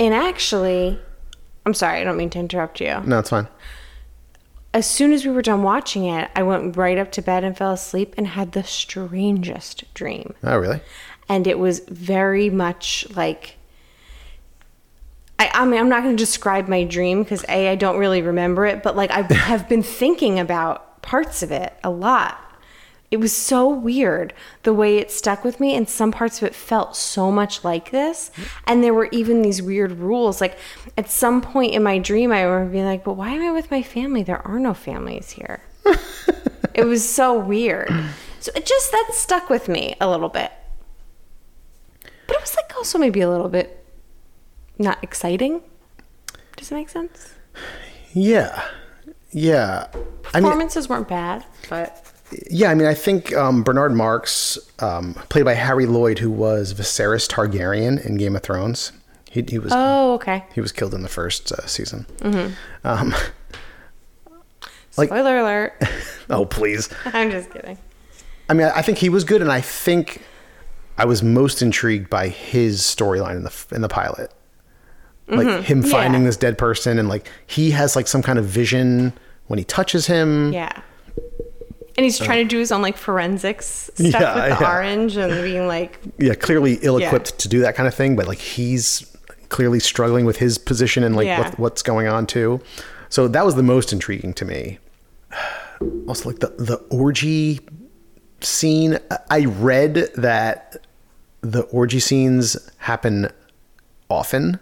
[0.00, 0.98] And actually,
[1.66, 3.00] I'm sorry, I don't mean to interrupt you.
[3.04, 3.48] No, it's fine.
[4.72, 7.56] As soon as we were done watching it, I went right up to bed and
[7.56, 10.80] fell asleep and had the strangest dream Oh, really?
[11.28, 13.56] and it was very much like
[15.38, 18.22] I, I mean i'm not going to describe my dream because a i don't really
[18.22, 22.38] remember it but like i have been thinking about parts of it a lot
[23.10, 24.32] it was so weird
[24.64, 27.90] the way it stuck with me and some parts of it felt so much like
[27.90, 28.30] this
[28.66, 30.58] and there were even these weird rules like
[30.98, 33.70] at some point in my dream i remember being like but why am i with
[33.70, 35.62] my family there are no families here
[36.74, 37.88] it was so weird
[38.40, 40.52] so it just that stuck with me a little bit
[42.26, 43.84] but it was like also maybe a little bit
[44.78, 45.62] not exciting.
[46.56, 47.34] Does that make sense?
[48.12, 48.62] Yeah.
[49.30, 49.88] Yeah.
[49.92, 52.12] I mean, Performances weren't bad, but
[52.50, 56.74] Yeah, I mean, I think um, Bernard Marx, um, played by Harry Lloyd, who was
[56.74, 58.92] Viserys Targaryen in Game of Thrones.
[59.30, 60.44] He, he was oh, okay.
[60.54, 62.06] he was killed in the first uh, season.
[62.84, 63.14] Um,
[64.96, 65.74] Like- Spoiler alert.
[66.30, 66.88] oh, please.
[67.04, 67.76] I'm just kidding.
[68.48, 70.22] I mean, I think he was good, and I think
[70.96, 74.32] I was most intrigued by his storyline in the in the pilot,
[75.28, 76.28] like him finding Yeah.
[76.28, 79.12] this dead person, and like he has like some kind of vision
[79.48, 80.52] when he touches him.
[80.52, 80.80] Yeah.
[81.96, 84.70] And he's trying to do his own like forensics stuff Yeah, with the yeah.
[84.74, 88.38] orange and being like, yeah, clearly ill-equipped to do that kind of thing, but like
[88.38, 89.16] he's
[89.48, 91.40] clearly struggling with his position and like Yeah.
[91.40, 92.60] what, what's going on too.
[93.08, 94.78] So that was the most intriguing to me.
[96.08, 97.60] Also, like the the orgy
[98.40, 98.98] scene.
[99.10, 100.78] I- I read that
[101.42, 103.28] the orgy scenes happen
[104.08, 104.58] often,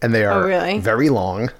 [0.00, 0.78] and they oh, are Oh, really?
[0.78, 1.50] very long.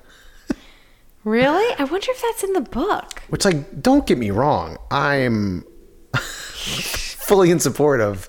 [1.28, 1.74] Really?
[1.78, 3.22] I wonder if that's in the book.
[3.28, 5.64] Which, like, don't get me wrong, I'm
[6.14, 8.28] fully in support of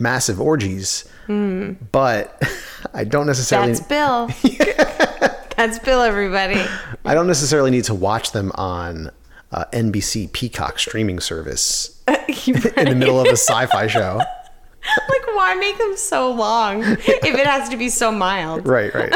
[0.00, 2.42] massive orgies, but
[2.94, 3.72] I don't necessarily.
[3.72, 4.28] That's Bill.
[5.56, 6.60] that's Bill, everybody.
[7.04, 9.10] I don't necessarily need to watch them on
[9.52, 12.54] uh, NBC Peacock streaming service in
[12.88, 14.16] the middle of a sci-fi show.
[14.16, 18.66] like, why make them so long if it has to be so mild?
[18.66, 19.12] Right, right.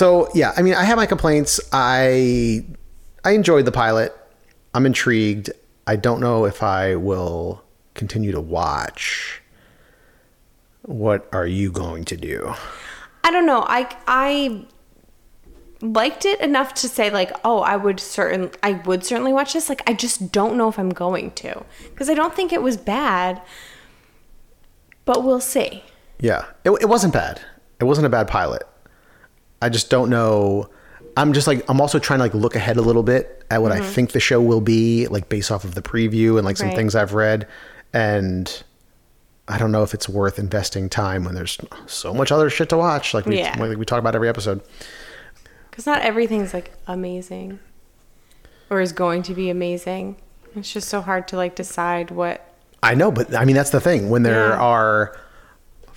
[0.00, 1.60] So yeah, I mean, I have my complaints.
[1.72, 2.64] I
[3.22, 4.16] I enjoyed the pilot.
[4.72, 5.50] I'm intrigued.
[5.86, 9.42] I don't know if I will continue to watch.
[10.80, 12.54] What are you going to do?
[13.24, 13.62] I don't know.
[13.68, 14.64] I I
[15.82, 19.68] liked it enough to say like, oh, I would certain I would certainly watch this.
[19.68, 22.78] Like, I just don't know if I'm going to because I don't think it was
[22.78, 23.42] bad,
[25.04, 25.84] but we'll see.
[26.18, 27.42] Yeah, it, it wasn't bad.
[27.80, 28.62] It wasn't a bad pilot.
[29.62, 30.68] I just don't know.
[31.16, 33.72] I'm just like I'm also trying to like look ahead a little bit at what
[33.72, 33.90] I mm-hmm.
[33.90, 36.76] think the show will be, like based off of the preview and like some Right.
[36.76, 37.46] things I've read,
[37.92, 38.62] and
[39.48, 42.76] I don't know if it's worth investing time when there's so much other shit to
[42.76, 43.12] watch.
[43.12, 43.56] Like we Yeah.
[43.58, 44.60] like we talk about every episode.
[45.70, 47.58] Because not everything's like amazing
[48.70, 50.16] or is going to be amazing.
[50.54, 52.46] It's just so hard to like decide what.
[52.82, 54.08] I know, but I mean that's the thing.
[54.10, 54.58] When there Yeah.
[54.60, 55.16] are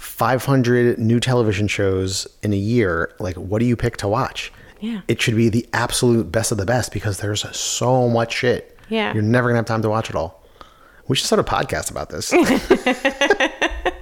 [0.03, 4.51] 500 new television shows in a year, like what do you pick to watch?
[4.79, 5.01] Yeah.
[5.07, 8.77] It should be the absolute best of the best because there's so much shit.
[8.89, 9.13] Yeah.
[9.13, 10.43] You're never going to have time to watch it all.
[11.07, 12.33] We should start a podcast about this.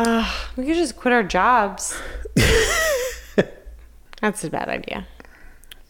[0.00, 2.00] Ah, we could just quit our jobs.
[4.20, 5.08] That's a bad idea.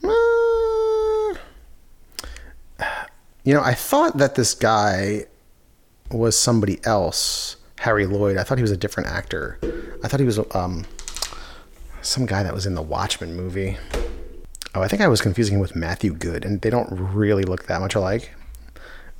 [0.02, 1.34] Uh,
[3.44, 5.26] you know, I thought that this guy
[6.10, 8.36] was somebody else, Harry Lloyd.
[8.36, 9.58] I thought he was a different actor.
[10.02, 10.84] I thought he was um,
[12.02, 13.76] some guy that was in the Watchmen movie.
[14.74, 17.66] Oh, I think I was confusing him with Matthew Goode, and they don't really look
[17.66, 18.34] that much alike.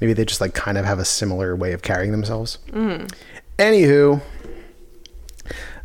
[0.01, 2.59] Maybe they just like kind of have a similar way of carrying themselves.
[3.59, 4.21] Anywho,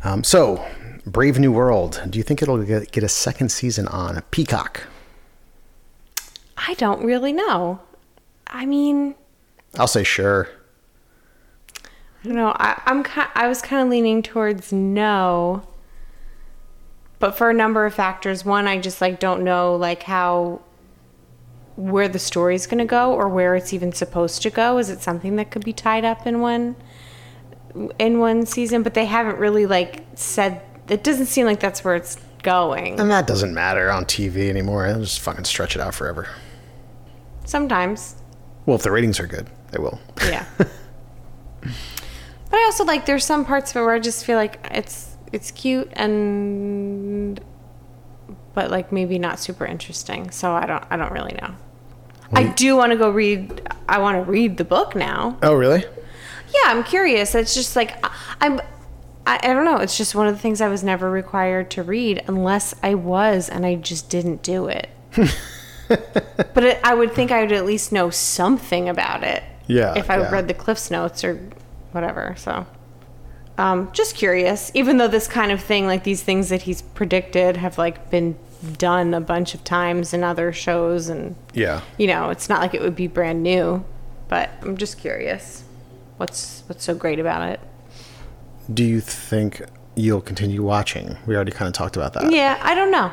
[0.04, 0.64] um, so
[1.06, 2.00] Brave New World.
[2.08, 4.86] Do you think it'll get, get a second season on Peacock?
[6.56, 7.80] I don't really know.
[8.46, 9.14] I mean,
[9.76, 10.48] I'll say sure.
[12.24, 12.54] I don't know.
[12.58, 15.62] I, I'm ki- I was kind of leaning towards no,
[17.18, 18.44] but for a number of factors.
[18.46, 20.62] One, I just like don't know like how
[21.76, 24.78] where the story's going to go or where it's even supposed to go.
[24.78, 26.76] Is it something that could be tied up in one
[27.98, 28.82] in one season?
[28.82, 30.62] But they haven't really like said.
[30.88, 32.98] It doesn't seem like that's where it's going.
[33.00, 34.86] And that doesn't matter on TV anymore.
[34.86, 36.28] They'll just fucking stretch it out forever.
[37.46, 38.16] Sometimes,
[38.64, 39.98] Well, if the ratings are good, they will.
[40.26, 40.46] yeah.
[42.54, 45.16] but I also like there's some parts of it where I just feel like it's
[45.32, 47.40] it's cute and
[48.52, 50.30] but like maybe not super interesting.
[50.30, 51.56] So I don't I don't really know.
[52.32, 55.36] I do want to go read I want to read the book now.
[55.42, 55.80] Oh, really?
[55.80, 57.34] Yeah, I'm curious.
[57.34, 58.60] It's just like I- I'm
[59.26, 59.78] I, I don't know.
[59.78, 63.48] It's just one of the things I was never required to read unless I was
[63.48, 64.88] and I just didn't do it.
[65.88, 69.42] but it, I would think I would at least know something about it.
[69.66, 70.30] Yeah, If I yeah.
[70.30, 71.40] read the Cliff's Notes or
[71.94, 72.34] whatever.
[72.36, 72.66] So,
[73.56, 74.70] um, just curious.
[74.74, 78.36] Even though this kind of thing, like these things that he's predicted, have like been
[78.78, 81.80] done a bunch of times in other shows, and Yeah.
[81.98, 83.84] you know, it's not like it would be brand new.
[84.28, 85.64] But I'm just curious.
[86.16, 87.60] What's what's so great about it?
[88.72, 89.62] Do you think
[89.94, 91.16] you'll continue watching?
[91.26, 92.32] We already kind of talked about that.
[92.32, 93.12] Yeah, I don't know.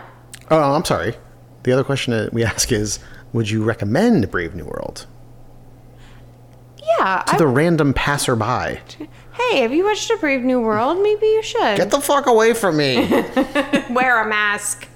[0.50, 1.16] Oh, I'm sorry.
[1.64, 3.00] The other question that we ask is
[3.34, 5.06] Would you recommend Brave New World
[6.82, 7.24] Yeah.
[7.28, 8.80] to I, the random passerby?
[9.34, 11.02] hey, have you watched A Brave New World?
[11.02, 11.78] Maybe you should.
[11.78, 13.08] Get the fuck away from me.
[13.90, 14.88] Wear a mask.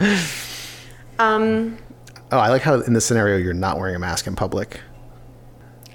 [1.18, 1.78] um,
[2.32, 4.80] oh, I like how in this scenario you're not wearing a mask in public.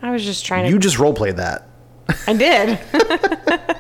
[0.02, 0.70] I was just trying to.
[0.70, 1.68] You just roleplayed that.
[2.26, 2.80] I did.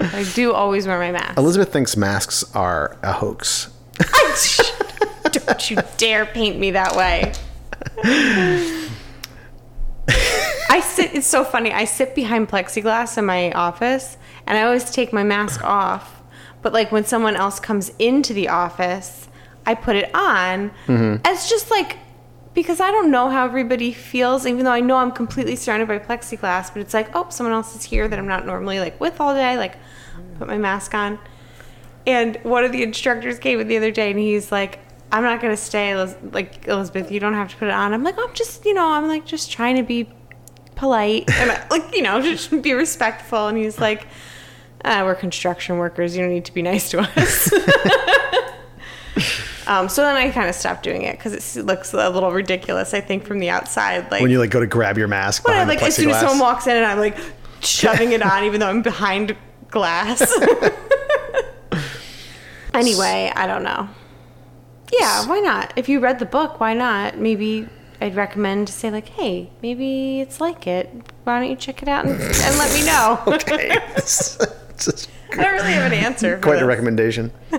[0.00, 1.38] I do always wear my mask.
[1.38, 3.70] Elizabeth thinks masks are a hoax.
[5.32, 7.32] Don't you dare paint me that way.
[10.76, 11.72] I sit, it's so funny.
[11.72, 16.20] I sit behind plexiglass in my office and I always take my mask off.
[16.60, 19.28] But like when someone else comes into the office,
[19.64, 20.70] I put it on.
[20.86, 21.24] Mm-hmm.
[21.24, 21.96] It's just like,
[22.52, 25.98] because I don't know how everybody feels, even though I know I'm completely surrounded by
[25.98, 29.18] plexiglass, but it's like, oh, someone else is here that I'm not normally like with
[29.18, 29.56] all day.
[29.56, 29.76] Like,
[30.38, 31.18] put my mask on.
[32.06, 34.80] And one of the instructors came in the other day and he's like,
[35.10, 35.94] I'm not going to stay,
[36.32, 37.94] like, Elizabeth, you don't have to put it on.
[37.94, 40.12] I'm like, I'm just, you know, I'm like, just trying to be
[40.76, 43.48] polite and like, you know, just be respectful.
[43.48, 44.06] And he's like,
[44.84, 46.16] ah, we're construction workers.
[46.16, 47.52] You don't need to be nice to us.
[49.66, 52.94] um, so then I kind of stopped doing it because it looks a little ridiculous,
[52.94, 54.08] I think, from the outside.
[54.12, 56.20] Like, When you like go to grab your mask but I, like, as soon as
[56.20, 57.18] someone walks in and I'm like
[57.60, 59.36] shoving it on, even though I'm behind
[59.70, 60.20] glass.
[62.74, 63.88] anyway, I don't know.
[64.92, 65.72] Yeah, why not?
[65.74, 67.18] If you read the book, why not?
[67.18, 67.68] Maybe
[68.00, 70.90] I'd recommend to say like, hey, maybe it's like it.
[71.24, 73.22] Why don't you check it out and, and let me know?
[73.26, 73.76] Okay.
[73.96, 76.36] Just I don't really have an answer.
[76.36, 77.32] For quite a recommendation.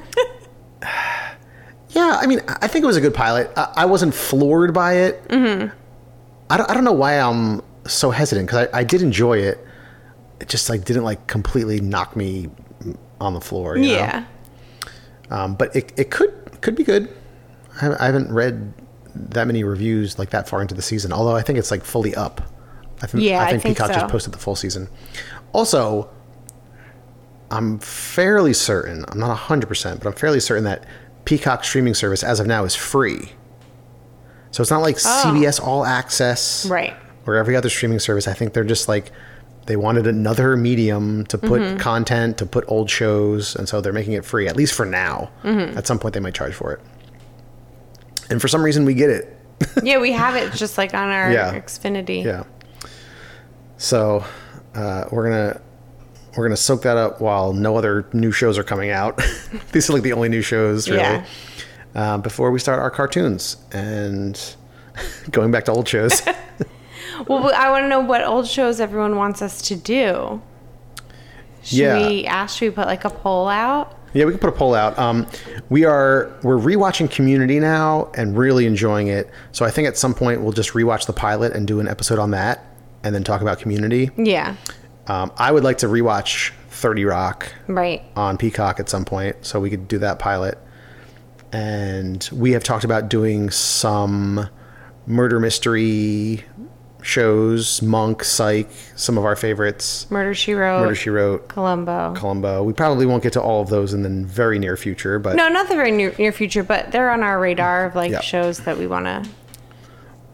[1.90, 3.52] yeah, I mean, I think it was a good pilot.
[3.58, 5.28] I, I wasn't floored by it.
[5.30, 5.76] Mm-hmm.
[6.50, 9.66] I don't, I don't know why I'm so hesitant because I, I did enjoy it.
[10.40, 12.50] It just like didn't like completely knock me
[13.20, 13.78] on the floor.
[13.78, 13.94] you know?
[13.94, 14.26] Yeah.
[15.30, 17.10] Um, but it, it could could be good.
[17.82, 18.74] I I haven't read
[19.32, 21.11] that many reviews like that far into the season.
[21.13, 22.41] Although I think it's like fully up.
[23.01, 23.99] I think Yeah, I I think, think Peacock so.
[23.99, 24.88] just posted the full season.
[25.53, 26.09] Also,
[27.49, 29.05] I'm fairly certain.
[29.07, 30.86] I'm not hundred percent, but I'm fairly certain that
[31.26, 33.32] Peacock streaming service as of now is free.
[34.51, 36.70] So it's not like CBS All Access, Oh.
[36.70, 36.95] Right.
[37.26, 38.28] Or every other streaming service.
[38.28, 39.11] I think they're just like
[39.65, 41.78] they wanted another medium to put Mm-hmm.
[41.78, 45.30] content, to put old shows, and so they're making it free, at least for now.
[45.43, 45.78] Mm-hmm.
[45.78, 46.80] At some point, they might charge for it.
[48.30, 49.34] And for some reason, we get it.
[49.84, 51.54] Yeah, we have it just like on our Yeah.
[51.60, 52.24] Xfinity.
[52.24, 52.44] Yeah.
[53.78, 54.24] So
[54.76, 55.62] uh, we're gonna
[56.36, 59.20] we're gonna soak that up while no other new shows are coming out.
[59.72, 61.02] These are like the only new shows, really.
[61.02, 61.26] Yeah.
[61.96, 64.40] Uh, before we start our cartoons and
[65.32, 66.22] going back to old shows.
[67.28, 70.40] Well, I want to know what old shows everyone wants us to do.
[71.64, 72.08] Should Yeah.
[72.08, 72.58] we ask?
[72.60, 73.97] Should we put like a poll out?
[74.18, 74.97] Yeah, we can put a poll out.
[74.97, 75.28] Um,
[75.70, 79.30] we are we're rewatching Community now and really enjoying it.
[79.51, 82.18] So I think at some point we'll just rewatch the pilot and do an episode
[82.18, 82.65] on that,
[83.03, 84.09] and then talk about Community.
[84.18, 84.55] Yeah.
[85.05, 88.01] Um, I would like to rewatch Thirty Rock Right.
[88.15, 90.57] on Peacock at some point, so we could do that pilot.
[91.53, 94.49] And we have talked about doing some
[95.05, 96.43] murder mystery
[97.08, 100.05] shows, Monk, Psych, some of our favorites.
[100.12, 100.82] Murder She Wrote.
[100.82, 102.14] Murder She Wrote, Columbo.
[102.16, 102.64] Columbo.
[102.64, 105.47] We probably won't get to all of those in the very near future, but no,
[105.47, 108.22] not the very near, near future, but they're on our radar of like Yeah.
[108.22, 109.24] shows that we want to.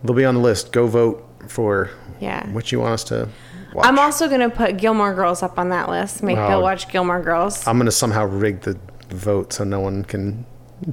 [0.03, 0.74] they'll be on the list.
[0.74, 2.45] Go vote for Yeah.
[2.51, 3.30] what you want us to
[3.74, 3.86] watch.
[3.88, 6.21] I'm also gonna put Gilmore Girls up on that list.
[6.24, 6.47] Make Oh.
[6.49, 7.65] Bill watch Gilmore Girls.
[7.65, 8.78] I'm going to somehow rig the
[9.09, 10.45] vote so no one can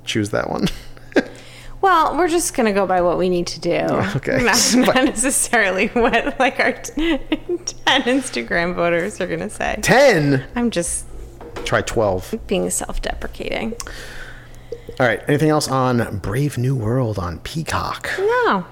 [0.05, 0.67] choose that one.
[1.83, 3.79] Well, we're just gonna go by what we need to do.
[3.89, 4.37] Oh, okay.
[4.45, 9.79] Not, not necessarily what like our t- ten Instagram voters are gonna say.
[9.81, 10.45] 10!
[10.55, 11.07] I'm just
[11.65, 12.35] Try 12.
[12.47, 13.75] being self-deprecating.
[14.99, 15.23] All right.
[15.29, 18.11] Anything else on Brave New World on Peacock?
[18.19, 18.67] No,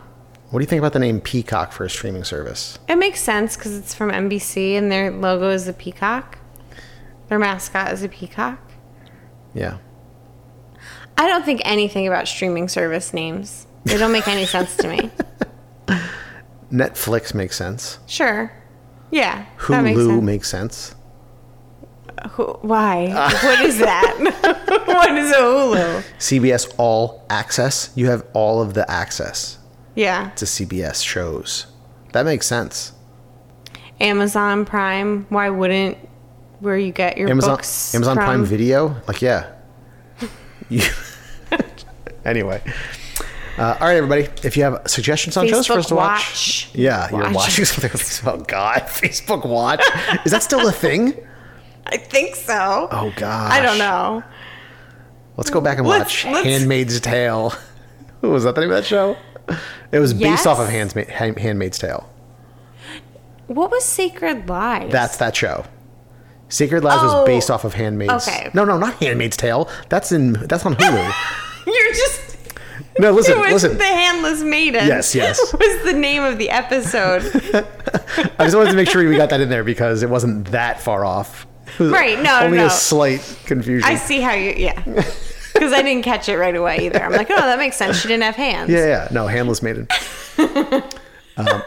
[0.50, 2.78] What do you think about the name Peacock for a streaming service?
[2.88, 6.38] it makes sense because it's from NBC and their logo is a peacock.
[7.28, 8.58] Their mascot is a peacock.
[9.54, 9.78] Yeah.
[11.18, 13.66] I don't think anything about streaming service names.
[13.84, 15.10] They don't make any sense to me.
[16.72, 17.98] Netflix makes sense.
[18.06, 18.52] Sure.
[19.10, 19.46] Yeah.
[19.68, 20.22] that makes Hulu sense.
[20.22, 20.94] makes sense.
[22.18, 23.08] Uh, who- Why?
[23.42, 24.16] what is that?
[24.86, 26.02] what is a Hulu?
[26.18, 27.90] CBS All Access.
[27.94, 29.58] You have all of the access
[29.94, 30.30] Yeah.
[30.36, 31.66] to CBS shows.
[32.12, 32.92] That makes sense.
[34.00, 35.26] Amazon Prime.
[35.30, 35.98] Why wouldn't
[36.60, 37.94] where you get your Amazon books?
[37.94, 38.24] Amazon from?
[38.24, 38.96] Prime Video.
[39.08, 39.54] Like yeah.
[40.68, 40.82] You-
[42.24, 42.62] anyway.
[43.56, 44.28] Uh, all right, everybody.
[44.46, 46.70] If you have suggestions on shows for us to watch, Watch.
[46.74, 47.90] yeah, you're watching something.
[48.32, 49.82] Oh God, Facebook Watch
[50.24, 51.14] is that still a thing?
[51.86, 52.88] I think so.
[52.92, 54.22] Oh God, I don't know.
[55.36, 57.52] Let's go back and Let's- watch let's- Handmaid's Tale.
[58.20, 59.16] Who was that the name of that show?
[59.90, 62.08] It was based off of Handma- Handmaid's Tale.
[63.46, 64.92] What was Sacred Lies?
[64.92, 65.64] That's that show.
[66.48, 68.26] Sacred Lies Oh, was based off of Handmaid's.
[68.28, 68.50] okay.
[68.54, 69.68] No, no, not Handmaid's Tale.
[69.88, 70.32] That's in.
[70.32, 71.66] That's on Hulu.
[71.66, 72.36] You're just.
[72.98, 73.78] No, listen, it was listen.
[73.78, 74.86] The Handless Maiden.
[74.86, 75.38] Yes, yes.
[75.52, 77.22] Was the name of the episode.
[78.38, 80.80] I just wanted to make sure we got that in there because it wasn't that
[80.80, 81.46] far off.
[81.78, 82.66] Right, no, only no.
[82.66, 83.88] a slight confusion.
[83.88, 84.52] I see how you.
[84.56, 84.82] Yeah.
[84.84, 87.00] Because I didn't catch it right away either.
[87.00, 88.00] I'm like, oh, that makes sense.
[88.00, 88.70] She didn't have hands.
[88.70, 89.08] Yeah, yeah.
[89.12, 89.86] No, handless maiden.
[91.36, 91.62] um,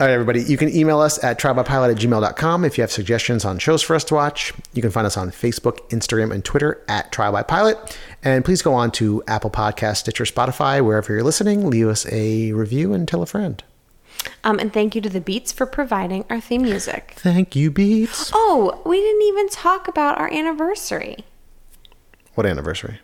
[0.00, 0.42] all right, everybody.
[0.42, 3.94] You can email us at trialbypilot at gmail.com if you have suggestions on shows for
[3.94, 4.54] us to watch.
[4.72, 7.98] You can find us on Facebook, Instagram, and Twitter at Trial by Pilot.
[8.22, 11.68] And please go on to Apple Podcast, Stitcher, Spotify, wherever you're listening.
[11.68, 13.62] Leave us a review and tell a friend.
[14.42, 17.12] Um, and thank you to the Beats for providing our theme music.
[17.16, 18.30] Thank you, Beats.
[18.34, 21.26] Oh, we didn't even talk about our anniversary.
[22.36, 23.00] What anniversary?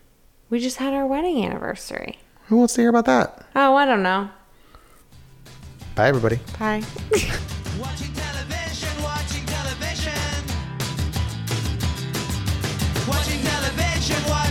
[0.48, 2.20] We just had our wedding anniversary.
[2.46, 3.46] Who wants to hear about that?
[3.54, 4.30] Oh, I don't know.
[5.96, 6.38] Bye, everybody.
[6.58, 6.82] Bye.
[7.80, 10.12] Watching television, watching television.
[13.08, 14.45] Watching television, watching television.